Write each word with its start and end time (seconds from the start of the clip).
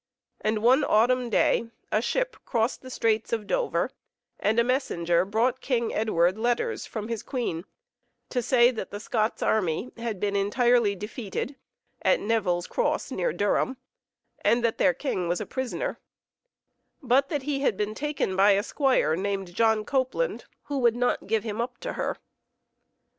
And 0.39 0.63
one 0.63 0.83
autumn 0.83 1.29
day, 1.29 1.67
a 1.91 2.01
ship 2.01 2.35
crossed 2.43 2.81
the 2.81 2.89
Straits 2.89 3.31
of 3.31 3.45
Dover, 3.45 3.91
and 4.39 4.57
a 4.59 4.63
messenger 4.63 5.25
brought 5.25 5.61
King 5.61 5.93
Edward 5.93 6.39
letters 6.39 6.87
from 6.87 7.07
his 7.07 7.21
queen 7.21 7.65
to 8.31 8.41
say 8.41 8.71
that 8.71 8.89
the 8.89 8.99
Scots 8.99 9.43
army 9.43 9.91
had 9.97 10.19
been 10.19 10.35
entirely 10.35 10.95
defeated 10.95 11.55
at 12.01 12.19
Nevil's 12.19 12.65
Cross, 12.65 13.11
near 13.11 13.31
Durham, 13.31 13.77
and 14.39 14.63
that 14.65 14.79
their 14.79 14.95
king 14.95 15.27
was 15.27 15.39
a 15.39 15.45
prisoner, 15.45 15.99
but 17.03 17.29
that 17.29 17.43
he 17.43 17.59
had 17.59 17.77
been 17.77 17.93
taken 17.93 18.35
by 18.35 18.53
a 18.53 18.63
squire 18.63 19.15
named 19.15 19.53
John 19.53 19.85
Copeland, 19.85 20.45
who 20.63 20.79
would 20.79 20.95
not 20.95 21.27
give 21.27 21.43
him 21.43 21.61
up 21.61 21.77
to 21.77 21.93
her. 21.93 22.17